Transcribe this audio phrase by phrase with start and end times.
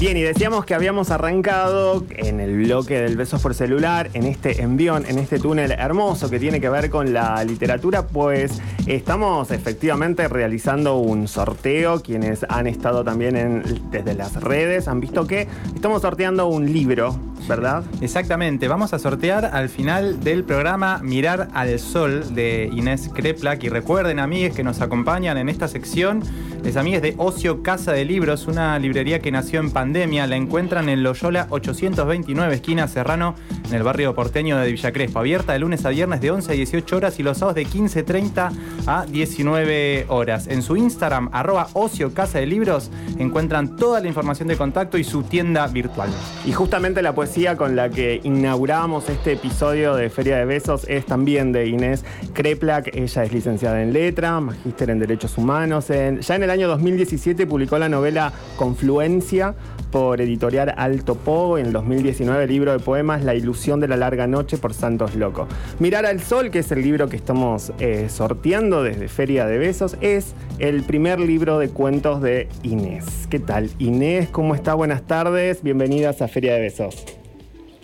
[0.00, 4.62] Bien, y decíamos que habíamos arrancado en el bloque del Besos por Celular, en este
[4.62, 10.28] envión, en este túnel hermoso que tiene que ver con la literatura, pues estamos efectivamente
[10.28, 12.00] realizando un sorteo.
[12.00, 17.82] Quienes han estado también desde las redes han visto que estamos sorteando un libro, ¿verdad?
[18.00, 23.64] Exactamente, vamos a sortear al final del programa Mirar al Sol de Inés Kreplak.
[23.64, 26.22] Y recuerden, amigues que nos acompañan en esta sección,
[26.68, 30.26] les amigues de Ocio Casa de Libros, una librería que nació en pandemia.
[30.26, 33.36] La encuentran en Loyola 829, esquina Serrano,
[33.66, 35.20] en el barrio porteño de Villa Crespo.
[35.20, 38.52] Abierta de lunes a viernes de 11 a 18 horas y los sábados de 15.30
[38.86, 40.46] a 19 horas.
[40.46, 45.04] En su Instagram, arroba Ocio Casa de Libros, encuentran toda la información de contacto y
[45.04, 46.10] su tienda virtual.
[46.44, 51.06] Y justamente la poesía con la que inauguramos este episodio de Feria de Besos es
[51.06, 52.04] también de Inés
[52.34, 52.94] Kreplak.
[52.94, 55.88] Ella es licenciada en letra, magíster en derechos humanos.
[55.88, 59.54] En, ya en el año 2017 publicó la novela Confluencia
[59.90, 61.58] por editorial Alto Po.
[61.58, 65.14] En el 2019 el libro de poemas La ilusión de la larga noche por Santos
[65.14, 65.48] Loco.
[65.78, 69.96] Mirar al sol, que es el libro que estamos eh, sorteando desde Feria de Besos,
[70.00, 73.26] es el primer libro de cuentos de Inés.
[73.30, 73.70] ¿Qué tal?
[73.78, 74.74] Inés, ¿cómo está?
[74.74, 75.62] Buenas tardes.
[75.62, 77.04] Bienvenidas a Feria de Besos.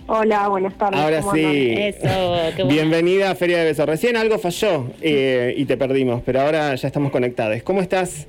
[0.07, 1.01] Hola, buenas tardes.
[1.01, 1.45] Ahora ¿cómo sí.
[1.45, 1.83] andan?
[1.83, 2.69] Eso, qué bueno.
[2.69, 3.87] Bienvenida a Feria de Besos.
[3.87, 7.63] Recién algo falló eh, y te perdimos, pero ahora ya estamos conectadas.
[7.63, 8.27] ¿Cómo estás?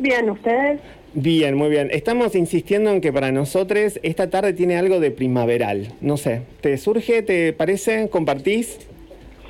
[0.00, 0.80] Bien, ¿ustedes?
[1.14, 1.88] Bien, muy bien.
[1.90, 5.92] Estamos insistiendo en que para nosotros esta tarde tiene algo de primaveral.
[6.00, 7.22] No sé, ¿te surge?
[7.22, 8.08] ¿Te parece?
[8.08, 8.78] ¿Compartís?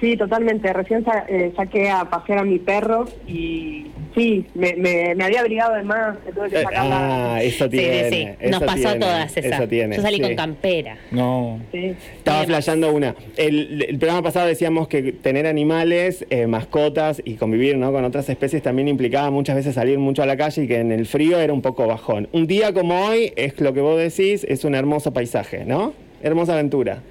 [0.00, 0.72] Sí, totalmente.
[0.72, 5.40] Recién sa- eh, saqué a pasear a mi perro y sí, me, me, me había
[5.40, 7.34] abrigado de más, tuve que Eh, sacar la...
[7.34, 8.05] ah, eso Sí, tiene.
[8.10, 8.46] sí, sí.
[8.48, 9.56] Nos eso pasó tiene, a todas esa.
[9.56, 9.96] Eso tiene.
[9.96, 10.22] Yo salí sí.
[10.22, 10.96] con campera.
[11.10, 11.58] No.
[11.72, 11.94] Sí.
[12.16, 13.16] Estaba flasheando una.
[13.36, 17.90] El, el programa pasado decíamos que tener animales, eh, mascotas y convivir ¿no?
[17.90, 20.92] con otras especies también implicaba muchas veces salir mucho a la calle y que en
[20.92, 22.28] el frío era un poco bajón.
[22.33, 25.92] Un día como hoy, es lo que vos decís, es un hermoso paisaje, ¿no?
[26.23, 27.02] Hermosa aventura.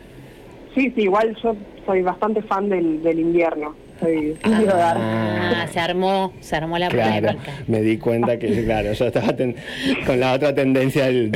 [0.78, 1.56] Sí, sí, igual yo
[1.86, 3.76] soy bastante fan del, del invierno.
[4.00, 5.02] Soy arte.
[5.02, 7.52] Ah, se armó, se armó la Claro, polémica.
[7.68, 9.56] me di cuenta que, claro, yo estaba ten-
[10.06, 11.32] con la otra tendencia del.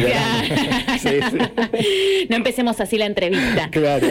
[0.99, 2.27] Sí, sí.
[2.29, 3.69] No empecemos así la entrevista.
[3.71, 4.07] Claro,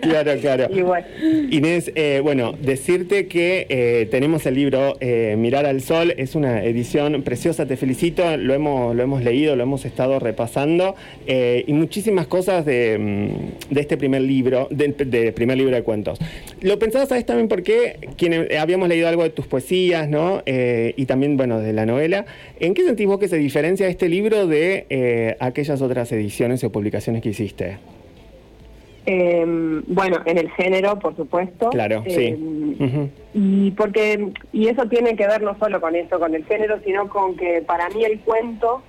[0.00, 0.68] claro, claro.
[0.74, 1.06] Y bueno,
[1.50, 6.62] Inés, eh, bueno, decirte que eh, tenemos el libro eh, Mirar al Sol, es una
[6.64, 10.94] edición preciosa, te felicito, lo hemos, lo hemos leído, lo hemos estado repasando
[11.26, 12.98] eh, y muchísimas cosas de,
[13.70, 16.18] mm, de este primer libro, de, de primer libro de cuentos.
[16.60, 17.85] Lo pensaba, ¿sabes también por qué?
[18.16, 20.42] Quienes, eh, habíamos leído algo de tus poesías, ¿no?
[20.46, 22.26] Eh, y también, bueno, de la novela.
[22.60, 26.72] ¿En qué sentís vos que se diferencia este libro de eh, aquellas otras ediciones o
[26.72, 27.78] publicaciones que hiciste?
[29.06, 29.44] eh,
[29.86, 31.70] bueno, en el género, por supuesto.
[31.70, 32.34] Claro, sí.
[32.78, 33.08] Ujú.
[33.34, 37.08] Y porque y eso tiene que ver no solo con esto, con el género, sino
[37.08, 38.82] con que para mí el cuento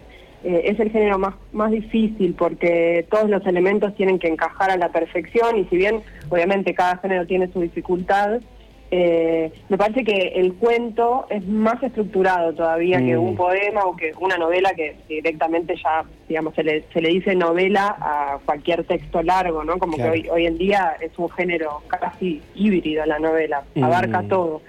[0.43, 4.77] eh, es el género más, más difícil porque todos los elementos tienen que encajar a
[4.77, 8.41] la perfección y si bien obviamente cada género tiene su dificultad,
[8.89, 13.21] eh, me parece que el cuento es más estructurado todavía que Mm.
[13.23, 17.35] un poema o que una novela que directamente ya, digamos, se le, se le dice
[17.35, 19.77] novela a cualquier texto largo, ¿no?
[19.77, 20.13] Como Claro.
[20.13, 24.27] que hoy, hoy en día es un género casi híbrido la novela, abarca Mm.
[24.29, 24.61] todo.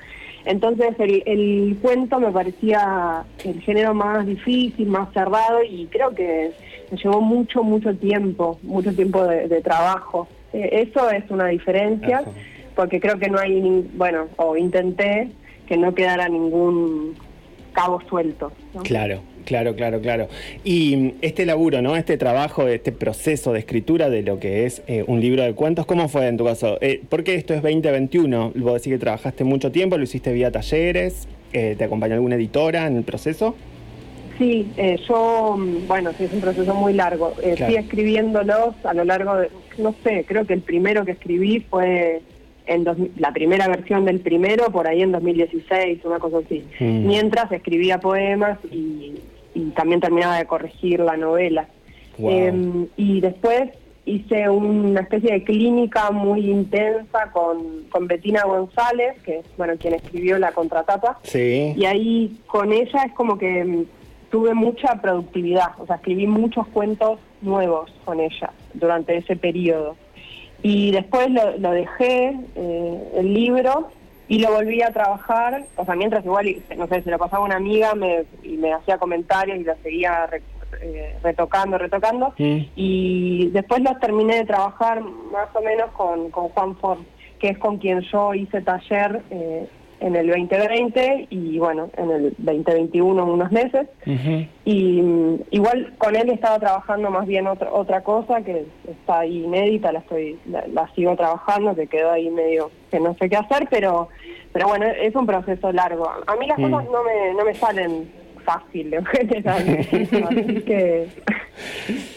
[0.45, 6.51] Entonces el, el cuento me parecía el género más difícil, más cerrado y creo que
[6.91, 10.27] me llevó mucho, mucho tiempo, mucho tiempo de, de trabajo.
[10.55, 12.23] Eh, eso es una diferencia.
[12.79, 13.61] Porque creo que no hay,
[13.95, 15.31] bueno, o intenté
[15.67, 17.17] que no quedara ningún
[17.73, 18.53] cabo suelto.
[18.73, 18.85] ¿no?
[18.85, 20.29] Claro, claro, claro, claro.
[20.63, 21.97] Y mm, este laburo, ¿no?
[21.97, 25.87] Este trabajo, este proceso de escritura de lo que es eh, un libro de cuentos,
[25.87, 26.79] ¿cómo fue en tu caso?
[26.81, 31.27] Eh, porque esto es 2021, vos decís que trabajaste mucho tiempo, lo hiciste vía talleres,
[31.53, 33.57] eh, ¿te acompañó alguna editora en el proceso?
[34.39, 37.35] Sí, eh, yo, mm, bueno, sí, es un proceso muy largo.
[37.43, 37.73] Eh, Claro.
[37.73, 42.23] Fui escribiéndolos a lo largo de, no sé, creo que el primero que escribí fue
[42.69, 46.65] en dos- la primera versión del primero, por ahí en 2016, una cosa así.
[46.79, 47.07] Mm.
[47.07, 49.15] Mientras escribía poemas y,
[49.55, 51.67] y también terminaba de corregir la novela.
[52.19, 52.31] Wow.
[52.31, 53.71] Eh, y después
[54.05, 59.95] hice una especie de clínica muy intensa con, con Betina González, que es bueno, quien
[59.95, 61.19] escribió la contratapa.
[61.25, 61.75] Sí.
[61.77, 63.85] Y ahí con ella es como que mm,
[64.31, 69.97] tuve mucha productividad, o sea, escribí muchos cuentos nuevos con ella durante ese periodo.
[70.63, 73.91] Y después lo, lo dejé, eh, el libro,
[74.27, 77.57] y lo volví a trabajar, o sea, mientras igual, no sé, se lo pasaba una
[77.57, 80.43] amiga me, y me hacía comentarios y lo seguía re-
[80.83, 82.35] eh, retocando, retocando,
[82.77, 86.99] y después los terminé de trabajar más o menos con, con Juan Ford,
[87.39, 89.67] que es con quien yo hice taller eh,
[90.01, 93.87] en el 2020 y bueno, en el 2021 unos meses.
[94.65, 99.45] Y mm, igual con él estaba trabajando más bien otra otra cosa que está ahí
[99.45, 103.37] inédita, la estoy la, la sigo trabajando, que quedó ahí medio que no sé qué
[103.37, 104.09] hacer, pero
[104.53, 106.09] pero bueno, es un proceso largo.
[106.27, 108.11] A mí las cosas no me no me salen
[108.45, 109.79] fácil en general,
[110.29, 111.09] así que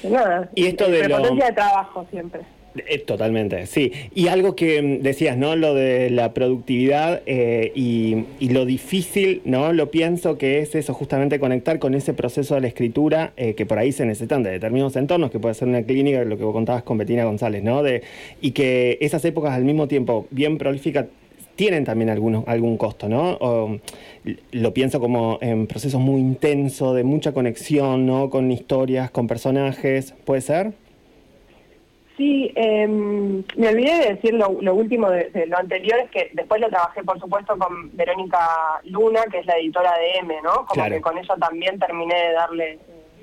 [0.10, 0.50] nada.
[0.56, 2.42] Y esto de lo- prepotencia de trabajo siempre.
[2.76, 3.92] Eh, Totalmente, sí.
[4.16, 5.56] Y algo que mm, decías, ¿no?
[5.56, 9.74] Lo de la productividad eh, y, lo difícil, ¿no?
[9.74, 13.66] Lo pienso que es eso, justamente conectar con ese proceso de la escritura eh, que
[13.66, 16.54] por ahí se necesitan de determinados entornos, que puede ser una clínica, lo que vos
[16.54, 17.84] contabas con Betina González, ¿no?
[17.84, 18.04] De,
[18.42, 21.06] y que esas épocas al mismo tiempo bien prolíficas
[21.56, 23.38] tienen también algunos, algún costo, ¿no?
[23.40, 23.78] O,
[24.52, 28.30] lo pienso como en procesos muy intensos, de mucha conexión, ¿no?
[28.30, 30.74] Con historias, con personajes, ¿puede ser?
[32.22, 36.30] Sí, eh, me olvidé de decir lo, lo último de, de lo anterior, es que
[36.34, 38.48] después lo trabajé, por supuesto, con Verónica
[38.84, 40.52] Luna, que es la editora de M, ¿no?
[40.58, 40.94] Como Claro.
[40.94, 42.80] que con ella también terminé de darle eh,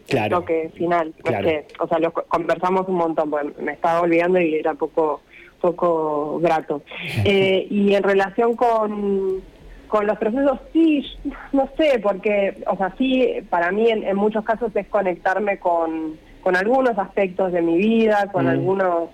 [0.09, 0.25] Claro.
[0.39, 1.15] el toque final.
[1.23, 1.45] Claro.
[1.45, 5.21] Porque, o sea, lo co- conversamos un montón, porque me estaba olvidando y era poco
[5.61, 6.83] poco grato.
[7.25, 9.41] Eh, y en relación con,
[9.87, 11.05] con los procesos, sí,
[11.53, 16.19] no sé, porque, o sea, sí, para mí en, en muchos casos es conectarme con,
[16.49, 18.49] con algunos aspectos de mi vida, con Mm.
[18.49, 19.11] algunos,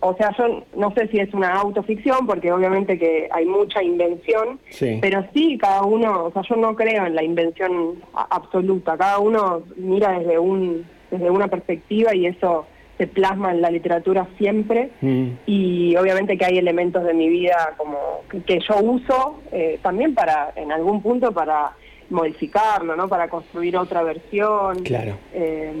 [0.00, 4.58] o sea, yo no sé si es una autoficción, porque obviamente que hay mucha invención,
[4.70, 4.98] Sí.
[5.02, 9.60] pero sí, cada uno, o sea, yo no creo en la invención absoluta, cada uno
[9.76, 12.64] mira desde un desde una perspectiva y eso
[12.96, 15.26] se plasma en la literatura siempre Mm.
[15.44, 17.98] y obviamente que hay elementos de mi vida como
[18.30, 21.72] que, que yo uso eh, también para en algún punto para
[22.10, 23.08] modificarlo, ¿no?
[23.08, 24.80] Para construir otra versión.
[24.84, 25.16] Claro.
[25.32, 25.72] Eh,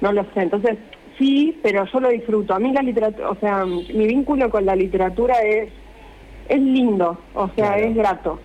[0.00, 0.78] no lo sé, entonces
[1.18, 2.54] sí, pero yo lo disfruto.
[2.54, 5.68] A mí la literatura, o sea, mi vínculo con la literatura es
[6.48, 7.84] es lindo, o sea, Claro.
[7.84, 8.40] es grato.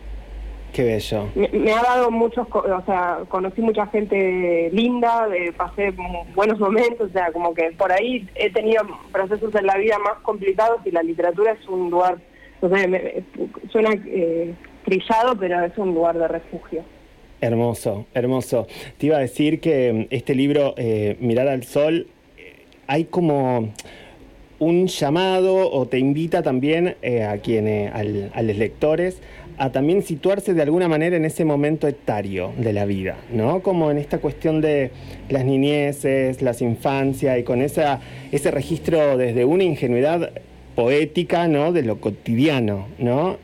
[0.72, 1.30] Qué bello.
[1.34, 5.94] Me, me ha dado muchos, o sea, conocí mucha gente linda, eh, pasé
[6.36, 10.20] buenos momentos, o sea, como que por ahí he tenido procesos en la vida más
[10.22, 12.18] complicados y la literatura es un lugar,
[12.62, 13.24] no sé, me-
[13.72, 14.54] suena eh,
[14.86, 16.84] trillado, pero es un lugar de refugio.
[17.40, 18.68] Hermoso, hermoso.
[18.98, 22.08] Te iba a decir que mm, este libro, eh, Mirar al Sol,
[22.38, 23.70] eh, hay como
[24.60, 29.22] un llamado o te invita también eh, a quienes, al- a los lectores,
[29.60, 33.62] a también situarse de alguna manera en ese momento etario de la vida, ¿no?
[33.62, 34.90] Como en esta cuestión de
[35.30, 38.00] las niñeces, las infancias y con esa,
[38.32, 40.32] ese registro desde una ingenuidad
[40.76, 41.72] poética, ¿no?
[41.72, 43.38] De lo cotidiano, ¿no?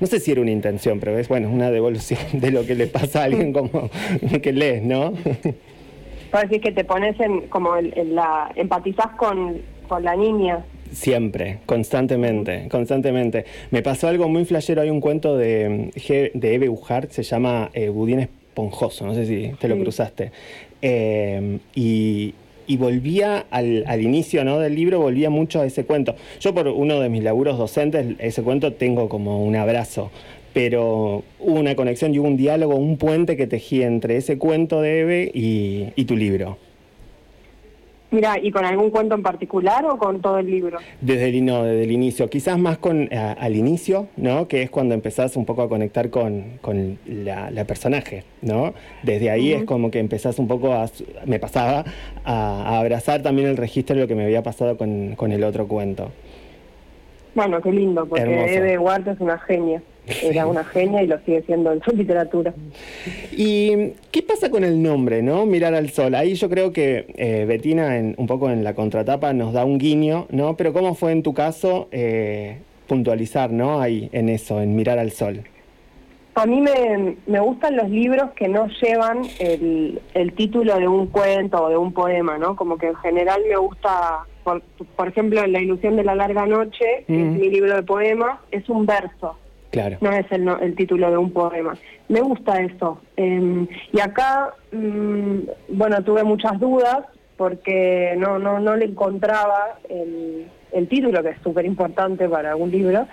[0.00, 2.86] No sé si era una intención, pero es bueno, una devolución de lo que le
[2.86, 3.90] pasa a alguien como
[4.42, 5.12] que lees, ¿no?
[6.30, 9.58] Para decir que te pones en, como en, en la, empatizás con,
[9.88, 10.64] con la niña.
[10.90, 13.44] Siempre, constantemente, constantemente.
[13.70, 15.90] Me pasó algo muy flashero, hay un cuento de,
[16.34, 19.82] de Eve Ujar, se llama eh, Budín Esponjoso, no sé si te lo Sí.
[19.82, 20.32] cruzaste.
[20.82, 22.34] Eh, y,
[22.66, 24.58] y volvía al, al inicio ¿no?
[24.58, 26.14] del libro, volvía mucho a ese cuento.
[26.40, 30.10] Yo por uno de mis laburos docentes, ese cuento tengo como un abrazo,
[30.52, 34.80] pero hubo una conexión y hubo un diálogo, un puente que tejí entre ese cuento
[34.80, 36.58] de Eve y, y tu libro.
[38.14, 40.78] Mira, ¿y con algún cuento en particular o con todo el libro?
[41.00, 44.46] Desde el, no, desde el inicio, quizás más con a- al inicio, ¿no?
[44.46, 48.72] Que es cuando empezás un poco a conectar con, con la, la personaje, ¿no?
[49.02, 50.86] Desde ahí es como que empezás un poco a,
[51.26, 51.84] me pasaba,
[52.24, 55.42] a, a abrazar también el registro de lo que me había pasado con, con el
[55.42, 56.12] otro cuento.
[57.34, 58.46] Bueno, qué lindo, porque Hermoso.
[58.54, 59.82] Eve Huerta es una genia.
[60.22, 62.52] Era una genia y lo sigue siendo en su literatura.
[63.32, 65.46] ¿Y qué pasa con el nombre, no?
[65.46, 66.14] Mirar al sol.
[66.14, 69.78] Ahí yo creo que eh, Betina, en, un poco en la contratapa, nos da un
[69.78, 70.56] guiño, ¿no?
[70.56, 73.80] Pero ¿cómo fue en tu caso eh, puntualizar, ¿no?
[73.80, 75.42] Ahí, en eso, en mirar al sol.
[76.36, 81.06] A mí me, me gustan los libros que no llevan el, el título de un
[81.06, 82.56] cuento o de un poema, ¿no?
[82.56, 84.60] Como que en general me gusta, por,
[84.96, 87.34] por ejemplo, La ilusión de la larga noche, que Mm.
[87.34, 89.38] es mi libro de poemas, es un verso,
[89.74, 89.98] Claro.
[90.00, 91.74] no es el, no- el título de un poema.
[92.08, 93.00] Me gusta eso.
[93.16, 95.38] Eh, y acá, mm,
[95.68, 97.00] bueno, tuve muchas dudas
[97.36, 102.70] porque no, no, no le encontraba el, el título, que es súper importante para un
[102.70, 103.06] libro.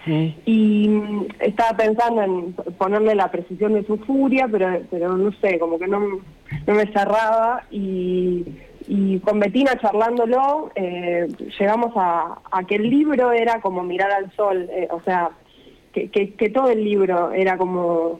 [0.45, 5.57] Y mm, estaba pensando en ponerle la precisión de su furia, pero, pero no sé,
[5.59, 7.63] como que no, no me cerraba.
[7.71, 8.45] Y,
[8.87, 11.27] y con Betina charlándolo, eh,
[11.59, 15.29] llegamos a, a que el libro era como mirar al sol, eh, o sea,
[15.93, 18.19] que, que, que todo el libro era como,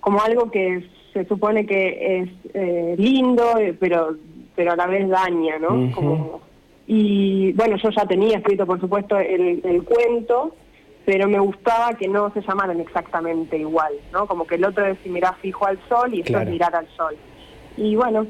[0.00, 4.16] como algo que se supone que es eh, lindo, eh, pero
[4.54, 5.90] pero a la vez daña, ¿no?
[5.92, 6.40] Como-
[6.86, 10.54] y bueno, yo ya tenía escrito, por supuesto, el, el cuento,
[11.04, 14.26] pero me gustaba que no se llamaran exactamente igual, ¿no?
[14.26, 16.46] Como que el otro es si mirás fijo al sol y esto Claro.
[16.46, 17.16] es mirar al sol.
[17.76, 18.26] Y bueno,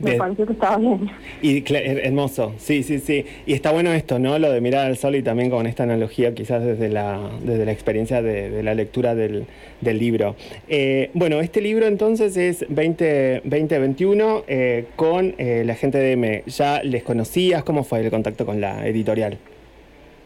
[0.00, 1.08] me pareció que estaba bien.
[1.42, 3.24] Y her- hermoso, sí, sí, sí.
[3.46, 4.38] Y está bueno esto, ¿no?
[4.38, 7.72] Lo de mirar al sol y también con esta analogía quizás desde la, desde la
[7.72, 9.44] experiencia de, de la lectura del,
[9.80, 10.36] del libro.
[10.68, 16.42] Eh, bueno, este libro entonces es 20, 2021 eh, con eh, la gente de M.
[16.46, 17.62] ¿Ya les conocías?
[17.64, 19.38] ¿Cómo fue el contacto con la editorial?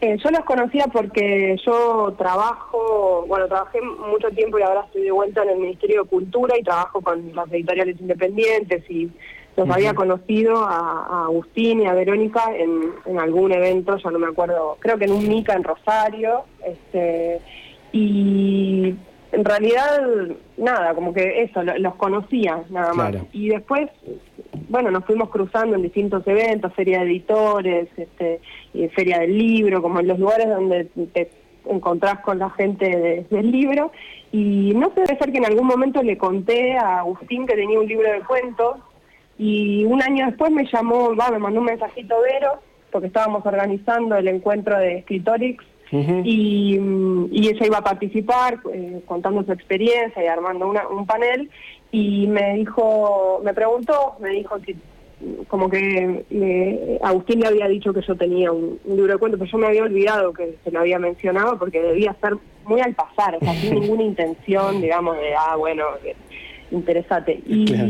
[0.01, 5.11] Eh, yo los conocía porque yo trabajo, bueno, trabajé mucho tiempo y ahora estoy de
[5.11, 9.11] vuelta en el Ministerio de Cultura y trabajo con las editoriales independientes y
[9.55, 14.17] los había conocido a, a Agustín y a Verónica en, en algún evento, ya no
[14.17, 17.39] me acuerdo, creo que en un MICA en Rosario, este,
[17.91, 18.95] y
[19.33, 20.01] en realidad,
[20.57, 23.11] nada, como que eso, lo- los conocía nada más.
[23.11, 23.27] Claro.
[23.33, 23.89] Y después,
[24.69, 28.39] bueno, nos fuimos cruzando en distintos eventos, feria de editores, este,
[28.73, 31.29] y feria del libro, como en los lugares donde te
[31.65, 33.91] encontrás con la gente de- del libro.
[34.31, 37.79] Y no sé, debe ser que en algún momento le conté a Agustín que tenía
[37.79, 38.77] un libro de cuentos
[39.37, 42.59] y un año después me llamó, va, me mandó un mensajito Vero,
[42.91, 45.63] porque estábamos organizando el encuentro de Escritorix
[46.23, 46.79] y,
[47.31, 51.49] y ella iba a participar eh, contando su experiencia y armando una- un panel
[51.91, 54.75] y me dijo, me preguntó, me dijo que
[55.47, 59.39] como que eh, Agustín le había dicho que yo tenía un, un libro de cuentos,
[59.39, 62.95] pero yo me había olvidado que se lo había mencionado porque debía ser muy al
[62.95, 66.15] pasar, o sea, sin ninguna intención, digamos, de, ah, bueno, eh,
[66.71, 67.39] interesate.
[67.45, 67.89] Y Claro.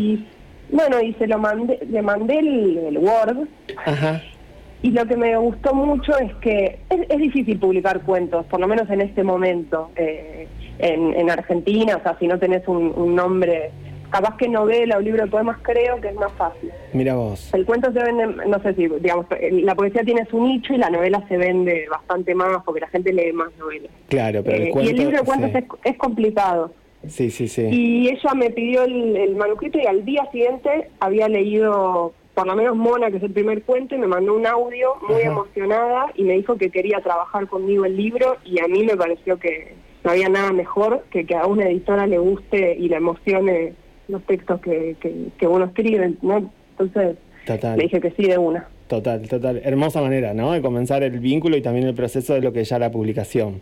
[0.72, 3.48] bueno, y se lo mandé, le mandé el, el Word
[3.86, 4.22] Ajá.
[4.82, 8.68] y lo que me gustó mucho es que es, es difícil publicar cuentos, por lo
[8.68, 10.48] menos en este momento, eh,
[10.80, 13.72] en, en Argentina, o sea, si no tenés un, un nombre,
[14.12, 16.70] capaz que novela o libro de poemas, creo que es más fácil.
[16.94, 17.54] Mira vos.
[17.54, 20.90] El cuento se vende, no sé si, digamos, la poesía tiene su nicho y la
[20.90, 23.92] novela se vende bastante más porque la gente lee más novelas.
[24.10, 24.92] Claro, pero Eh, el y cuento...
[24.92, 25.58] el libro de cuentos sí.
[25.58, 26.72] es, es complicado.
[27.08, 27.64] Sí, sí, sí.
[27.72, 32.56] Y ella me pidió el, el manuscrito y al día siguiente había leído, por lo
[32.56, 35.32] menos Mona, que es el primer cuento, y me mandó un audio muy Ajá.
[35.32, 39.40] emocionada y me dijo que quería trabajar conmigo el libro y a mí me pareció
[39.40, 43.74] que no había nada mejor que que a una editora le guste y le emocione
[44.12, 46.52] los textos que, que, que uno escribe, ¿no?
[46.78, 47.78] Entonces Total.
[47.78, 48.68] le dije que sí de una.
[48.88, 49.62] Total, total.
[49.64, 50.52] Hermosa manera, ¿no?
[50.52, 53.62] De comenzar el vínculo y también el proceso de lo que ya la publicación.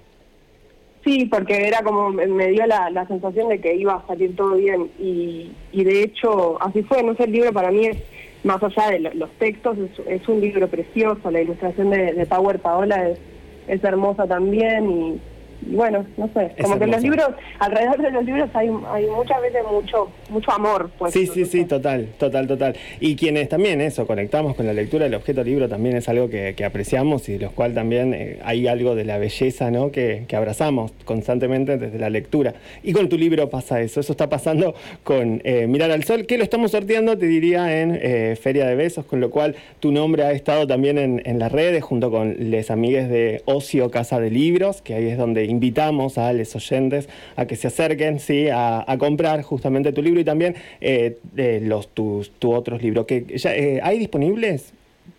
[1.03, 4.55] Sí, porque era como, me- dio la, la sensación de que iba a salir todo
[4.55, 7.97] bien y, y de hecho así fue, no sé, el libro para mí es,
[8.43, 12.25] más allá de lo- los textos, es, es un libro precioso, la ilustración de, de
[12.25, 13.19] Power Paola es,
[13.67, 15.19] es hermosa también y
[15.61, 19.41] bueno, no sé, Es como que los libros, alrededor de los libros hay, hay muchas
[19.41, 20.89] veces mucho mucho amor.
[20.97, 22.75] Pues, Sí, sí, sí, total, total, total.
[22.99, 26.53] Y quienes también eso, conectamos con la lectura del objeto libro también es algo que,
[26.55, 29.91] que apreciamos y de los cual también eh, hay algo de la belleza, ¿no?
[29.91, 32.53] Que, que abrazamos constantemente desde la lectura.
[32.83, 36.37] Y con tu libro pasa eso, eso está pasando con eh, Mirar al Sol, que
[36.37, 40.23] lo estamos sorteando, te diría, en eh, Feria de Besos, con lo cual tu nombre
[40.23, 44.29] ha estado también en, en las redes junto con les amigues de Ocio Casa de
[44.29, 48.47] Libros, que ahí es donde invitamos a los oyentes a que se acerquen, ¿sí?
[48.49, 53.05] A, a comprar justamente tu libro y también eh, de los tus tu otros libros.
[53.05, 54.73] que ya, eh, ¿Hay disponibles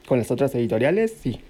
[0.07, 1.13] con las otras editoriales?
[1.23, 1.41] Sí.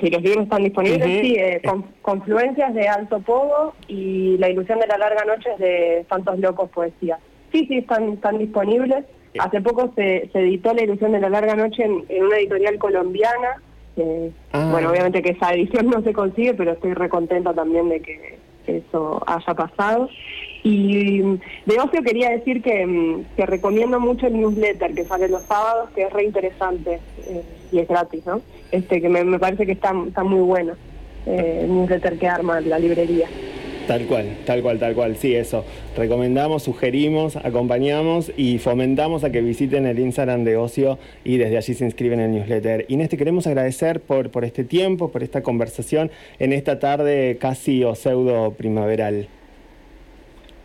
[0.00, 1.20] Si los libros están disponibles, Ujú.
[1.20, 5.58] sí, eh, con- Confluencias de Alto Pogo y La ilusión de la larga noche es
[5.60, 7.18] de Santos Locos Poesía.
[7.52, 9.04] Sí, sí, están, están disponibles.
[9.38, 12.76] Hace poco se, se editó La ilusión de la larga noche en, en una editorial
[12.78, 13.62] colombiana.
[13.98, 14.68] Eh, Ah.
[14.72, 19.22] Bueno, obviamente que esa edición no se consigue, pero estoy recontenta también de que eso
[19.26, 20.08] haya pasado.
[20.62, 25.28] Y mm, de ocio quería decir que, mm, que recomiendo mucho el newsletter que sale
[25.28, 28.40] los sábados, que es re interesante eh, y es gratis, ¿no?
[28.72, 30.74] Este que me, me parece que está, está muy bueno,
[31.26, 33.28] eh, el newsletter que arma la librería.
[33.88, 35.16] Tal cual, tal cual, tal cual.
[35.16, 35.64] Sí, eso.
[35.96, 41.72] Recomendamos, sugerimos, acompañamos y fomentamos a que visiten el Instagram de Ocio y desde allí
[41.72, 42.84] se inscriben en el newsletter.
[42.88, 47.82] Inés, te queremos agradecer por, por este tiempo, por esta conversación en esta tarde casi
[47.82, 49.26] o pseudo primaveral.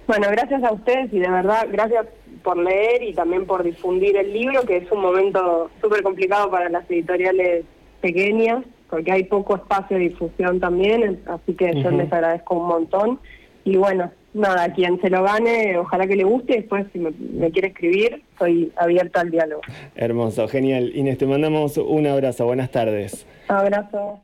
[0.05, 2.05] Bueno, gracias a ustedes y de verdad gracias
[2.43, 6.67] por leer y también por difundir el libro, que es un momento súper complicado para
[6.67, 7.63] las editoriales
[8.01, 13.19] pequeñas, porque hay poco espacio de difusión también, así que yo les agradezco un montón.
[13.63, 17.09] Y bueno, nada, quien se lo gane, ojalá que le guste, y después si me,
[17.09, 19.63] me quiere escribir, estoy abierta al diálogo.
[19.95, 20.91] Hermoso, genial.
[20.93, 22.45] Inés, te mandamos un abrazo.
[22.45, 23.25] Buenas tardes.
[23.47, 24.21] Abrazo.